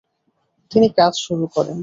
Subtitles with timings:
[0.71, 1.77] তিনি কাজ শুরু করেন।